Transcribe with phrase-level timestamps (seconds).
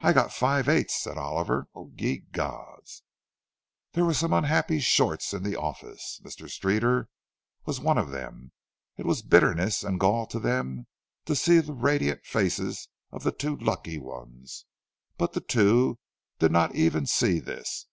[0.00, 1.66] "I got five eighths," said Oliver.
[1.74, 3.02] "O ye gods!"
[3.94, 6.48] There were some unhappy "shorts" in the office; Mr.
[6.48, 7.08] Streeter
[7.66, 8.52] was one of them.
[8.96, 10.86] It was bitterness and gall to them
[11.24, 14.66] to see the radiant faces of the two lucky ones;
[15.18, 15.98] but the two
[16.38, 17.88] did not even see this.